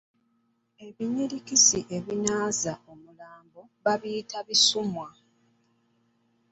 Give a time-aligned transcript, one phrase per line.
[0.87, 5.09] Ebinyirikisi ebinaaza omulambo babiyita Bisuumwa.